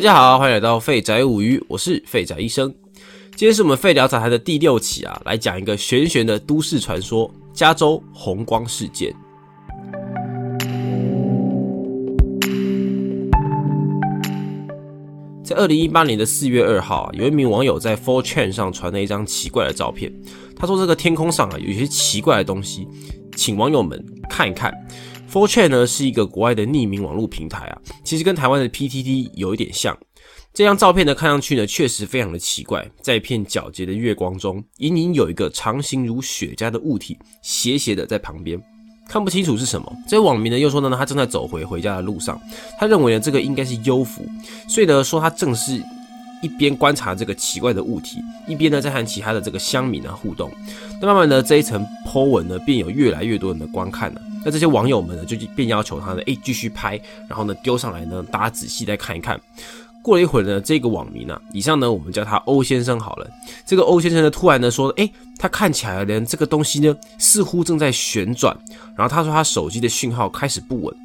[0.00, 2.74] 大家好，欢迎来到废宅物语，我是废宅医生。
[3.36, 9.14] 今天是我们废聊杂谈的第六期啊，来讲一个玄玄的都市传说——加州红光事件。
[15.44, 20.10] 在二零一八年的四月二号啊，有一名网友在 Four Chain 上传了一张奇怪的照片。
[20.56, 22.88] 他说：“这个天空上啊，有一些奇怪的东西，
[23.36, 24.72] 请网友们看一看。”
[25.30, 29.96] Four Chain 呢是一个国外的匿名网络平台啊，其实跟台湾的 PTT 有一点像。
[30.52, 38.60] 这张照片呢，看上去呢确实非常的奇怪，在一片皎洁的月光中，隐隐有一个长形如雪茄的物体斜斜的在旁边，
[39.08, 39.92] 看不清楚是什么。
[40.08, 42.40] 这位网民呢又说呢，他正在走回回家的路上，
[42.80, 44.26] 他认为呢这个应该是幽浮，
[44.68, 45.80] 所以呢说他正是。
[46.40, 50.50] 一边观察这个奇怪的物体，一边呢在和其他的这个乡民呢互动。
[51.00, 54.20] 那慢慢的这一层 po 文呢，便有越来越多人的观看了。
[54.44, 59.38] 那这些网友们呢，就便要求他呢，哎，继续拍，然后呢丢上来呢，大家仔细再看一看。
[60.02, 63.30] 过了一会儿呢，这个网民啊，以上呢我们叫他欧先生好了。
[63.66, 65.06] 这个欧先生呢，突然呢说，哎，
[65.38, 68.56] 他看起来呢这个东西呢似乎正在旋转。
[68.96, 70.96] 然后他说他手机的讯号开始不稳。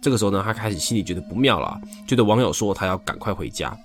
[0.00, 3.76] 这个时候呢，他开始心里觉得不妙了，觉得网友说他要赶快回家。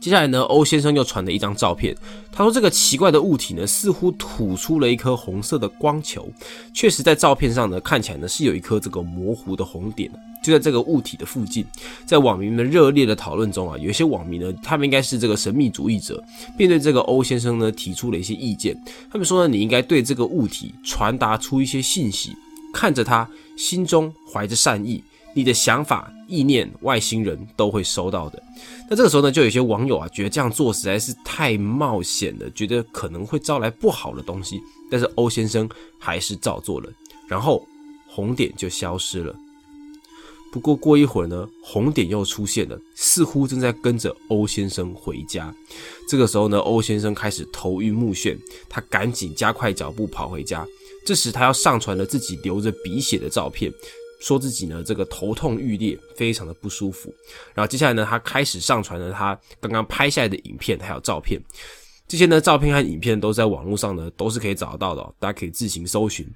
[0.00, 1.96] 接下来呢，欧先生又传了一张照片。
[2.30, 6.28] 他说，这个奇怪的物体呢，似乎吐出了一颗红色的光球。
[6.72, 10.08] 确实，在照片上呢，看起来呢是有一颗这个模糊的红点，
[10.42, 11.66] 就在这个物体的附近。
[12.06, 16.22] 在网民们热烈的讨论中啊，有一些网民呢，他们应该是这个神秘主义者，
[16.56, 18.80] 便对这个欧先生呢提出了一些意见。
[19.10, 22.36] 他们说呢，你应该对这个物体传达出一些信息，
[22.72, 25.02] 看着它，心中怀着善意。
[25.34, 28.42] 你的想法、意念，外星人都会收到的。
[28.90, 34.60] 那这个时候呢，就有些网友啊，觉得这样做实在是太冒险了，觉得可能会招来不好的东西。
[34.90, 35.68] 但是欧先生
[35.98, 36.90] 还是照做了，
[37.28, 37.64] 然后
[38.08, 39.34] 红点就消失了。
[40.50, 45.54] 不过过一会儿呢，红点又出现了，似乎正在跟着欧先生回家。
[46.08, 50.66] 这个时候呢，欧先生开始头晕目眩，他赶紧加快脚步跑回家。
[51.04, 53.70] 这时他要上传了自己流着鼻血的照片。
[54.20, 57.12] 说自己呢，这个头痛欲裂，非常的不舒服。
[57.54, 61.40] 然后接下来呢，他开始上传了他刚刚拍下来的影片还有照片。
[62.06, 66.26] 这些呢，照片和影片都在网络上呢，都是可以找得到的，大家可以自行搜寻。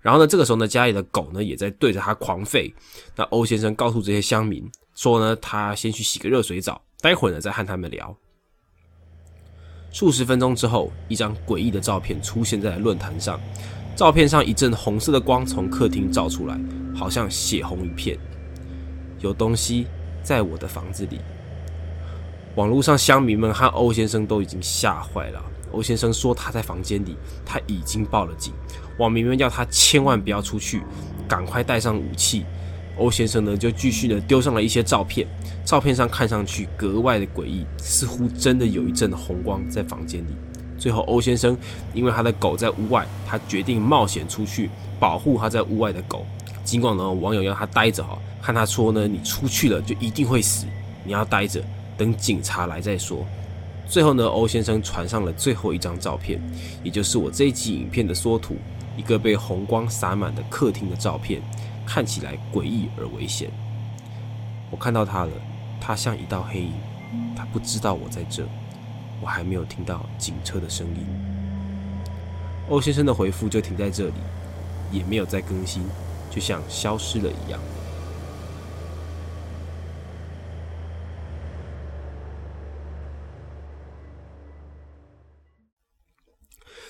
[0.00, 2.72] 然后呢，这个时候呢，家里的狗呢也在对着他狂吠。
[3.14, 8.16] 那欧先生告诉这些乡民说呢，他先去洗个热水澡，待会儿呢再和他们聊。
[9.92, 13.40] 数十分钟之后，一张诡异的照片出现在论坛上。
[14.00, 16.58] 照片上一阵红色的光从客厅照出来，
[16.96, 18.18] 好像血红一片。
[19.18, 19.88] 有东西
[20.22, 21.20] 在我的房子里。
[22.54, 25.44] 网络上乡民们和欧先生都已经吓坏了。
[25.72, 28.54] 欧先生说他在房间里，他已经报了警。
[28.96, 30.80] 网民们要他千万不要出去，
[31.28, 32.46] 赶快带上武器。
[32.96, 35.28] 欧先生呢就继续的丢上了一些照片，
[35.62, 40.34] 照片上看上去格外的诡异，似乎真的有一阵红光在房间里。
[40.80, 41.56] 最后，欧先生
[41.92, 46.24] 因为他的狗在屋外，他决定冒险出去保护他在屋外的狗。
[46.64, 50.66] 尽管呢，网友要他待着哈，看他说呢，你出去了就一定会死，
[51.04, 51.62] 你要待着，
[51.98, 53.26] 等警察来再说。
[53.86, 56.40] 最后呢，欧先生传上了最后一张照片，
[56.82, 58.56] 也就是我这一集影片的缩图，
[58.96, 61.42] 一个被红光洒满的客厅的照片，
[61.84, 63.50] 看起来诡异而危险。
[64.70, 65.32] 我看到他了，
[65.78, 66.72] 他像一道黑影，
[67.36, 68.44] 他不知道我在这。
[69.22, 71.06] 我还没有听到警车的声音。
[72.68, 74.14] 欧先生的回复就停在这里，
[74.92, 75.82] 也没有再更新，
[76.30, 77.60] 就像消失了一样。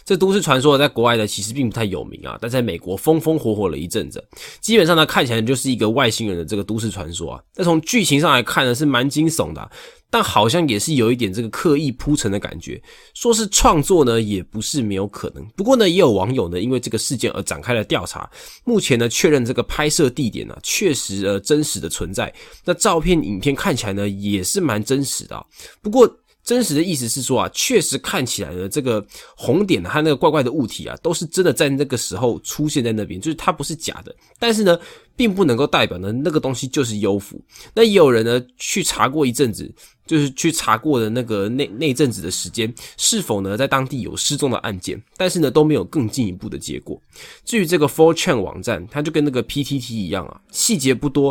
[0.02, 4.26] 这都市传说在国外呢，其实并不太有名啊，但在美国风风火火了一阵子。
[4.60, 7.42] 基本上呢，看起来就是一个外星人的这个都市传说啊。
[7.54, 9.70] 但从剧情上来看呢，是蛮惊悚的，
[10.10, 12.82] 但好像也是有一点这个刻意铺陈的感觉。
[13.14, 15.42] 说是创作呢，也不是没有可能。
[15.56, 18.28] 不过呢，也有网友呢，因为这个事件而展开了调查。
[18.64, 22.30] 目前呢，确认这个拍摄地点呢，确实呃真实的存在。
[22.64, 25.44] 那照片、影片看起来呢，也是蛮真实的啊。
[25.80, 26.12] 不过。
[26.50, 29.06] 真实的意思是说啊，确实看起来呢，这个
[29.36, 34.12] 红点和那个怪怪的物体啊，都是真的在那个时候出现在那边，就是它不是假的。
[34.36, 34.76] 但是呢，
[35.14, 37.40] 并不能够代表呢那个东西就是幽浮。
[37.72, 39.72] 那也有人呢去查过一阵子，
[40.04, 47.00] 就是去查过的那个那那阵子的时间，是否呢在当地有失踪的案件，但是呢都没有更进一步的结果。
[47.44, 51.30] 至于这个 Four Chain 网站，它就跟那个 PTT 一样啊，细节不多，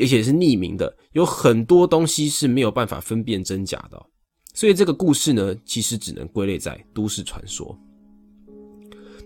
[0.00, 4.00] 而且是匿名的，有很多东西是没有办法分辨真假的。
[4.54, 7.76] 所以这个故事呢，其实只能归类在都市传说。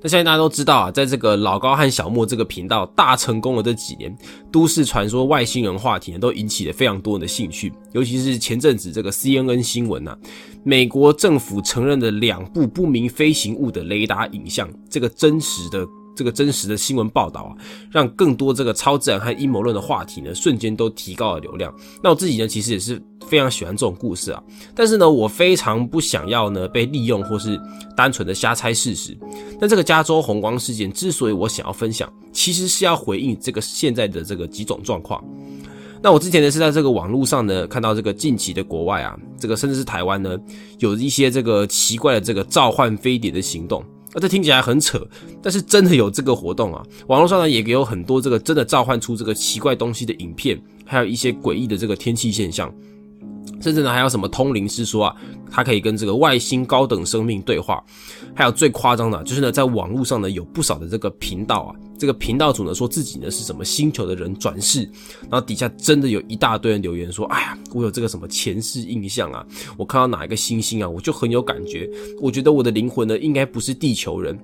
[0.03, 4.15] 那相信大家都知道啊，在这个老高和小莫这个频道大成功了这几年，
[4.53, 7.73] 都市传说外星人话题呢都引起了非常多人的兴趣。
[7.93, 10.17] 尤其是前阵子这个 CNN 新闻呐，
[10.63, 15.85] 美国政府承认的两部不明飞行物的雷达影像，这个真实的。
[16.17, 17.53] 这个真实的新闻报道啊，
[17.91, 21.73] 让更多这个超自然和阴谋论的话题呢，瞬间都提高了流量。
[22.03, 24.43] 那我自己呢，其实也是非常喜欢这种故事啊。
[24.75, 27.61] 但是呢，我非常不想要呢被利用或是
[27.95, 29.17] 单纯的瞎猜事实。
[29.61, 35.23] 那这个加州红光事件之所以我想要分享，其实是要回应这个现在的这个几种状况。
[36.03, 40.39] 那我之前呢是在这个网络上呢看到这个近期的国外啊，这个甚至是台湾呢，
[40.79, 43.85] 有一些这个奇怪的这个召唤飞碟的行动。
[44.19, 45.07] 那这听起来很扯，
[45.43, 46.83] 但是真的有这个活动啊！
[47.07, 52.75] 网络上呢也有很多这个真的召唤出这个奇怪东西的影片，还有一些诡异的这个天气现象，
[53.61, 55.17] 甚至呢还有什么通灵师说啊，
[55.51, 57.85] 他可以跟这个外星高等生命对话，
[58.35, 61.77] 还有最夸张的，就是呢在网络上呢有不少的这个频道啊。
[61.99, 64.83] 这个频道主呢说自己呢是什么星球的人转世，
[65.23, 69.45] 然后底下真的有一大堆人留言说：“哎呀，我有这个什么前世印象啊，
[69.77, 71.89] 我看到哪一个星星啊，我就很有感觉。
[72.21, 74.39] 我觉得我的灵魂呢应该不是地球人。”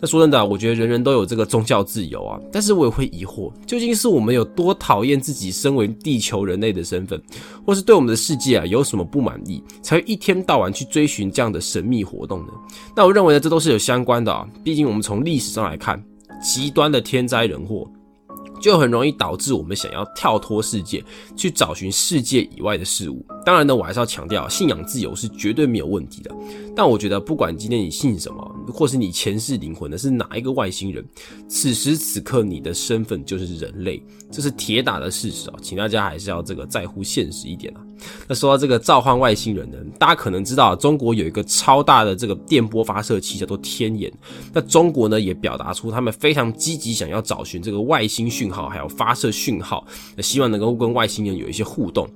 [0.00, 7.22] 那说真的，我觉得人人都有这个宗教自由啊，但是我也会疑惑，究竟是我们有多讨厌自己身为地球人类的身份，
[7.64, 12.52] 或是对我们的世界啊有什么不满意，才会一天到晚去追寻这样的神秘活动呢？
[12.94, 16.04] 那我认为呢，这都是有相关的啊，毕竟我们从历史上来看。
[16.42, 17.90] 极端的天灾人祸，
[18.60, 21.04] 就很容易导致我们想要跳脱世界，
[21.36, 23.24] 去找寻世界以外的事物。
[23.44, 26.34] 当然呢，我还是要强调，信仰自由是绝对没有问题的。
[26.74, 31.04] 但我觉得，不管今天你信什么，或是你前世灵魂的是哪一个外星人，
[31.46, 35.56] 此时此刻你的身份就是人类，这是铁打的事实啊！
[35.60, 37.83] 请大家还是要这个在乎现实一点啊。
[38.28, 44.12] 那说到这个召唤外星人呢，大家可能知道，中国有一个超大的这个电波发射器叫做天眼。
[44.52, 49.86] 那中国呢，也表达出他们非常积极想要找寻这个外星讯号，还有发射讯号，
[50.18, 52.08] 希望能够跟外星人有一些互动。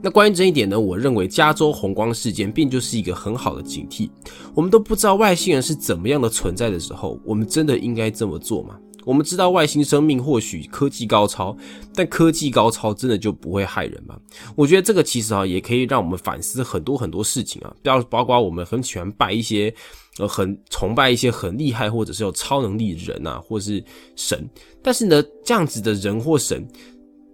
[0.00, 4.10] 那关于这一点呢，我认为加州红光事件便就是一个很好的警惕。
[4.54, 8.76] 我们都不知道外星人是怎么样的存在的时候，我们真的应该这么做吗？
[9.04, 11.56] 我们知道外星生命或许科技高超，
[11.94, 14.18] 但科技高超真的就不会害人吗？
[14.56, 19.72] 我觉得这个其实啊，也可以让我们反思很多很多事情啊，包包括我们很喜欢拜一些
[20.18, 23.82] 呃很崇拜一些很厉害或者是有超能力的人啊，或是
[24.16, 24.48] 神，
[24.82, 26.66] 但是呢，这样子的人或神，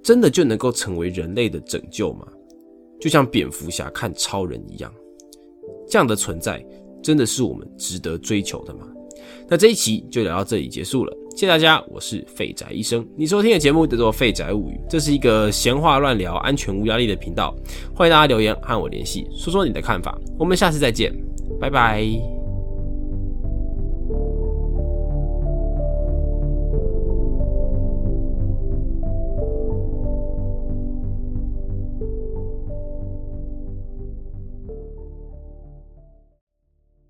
[0.03, 2.27] 真的就能够成为人类的拯救吗？
[3.01, 4.93] 就像蝙蝠侠看超人一样，
[5.89, 6.63] 这样的存在
[7.03, 8.87] 真的是我们值得追求的吗？
[9.51, 17.53] 那这一期就聊到这里结束了，谢谢大家，我是废宅医生，你收听的节目叫做《废宅物语》，这是一个闲话乱聊、安全无压力的频道，
[17.93, 21.13] 欢迎大家留言和我联系，说说你的看法，我们下次再见，
[21.61, 22.40] 拜拜。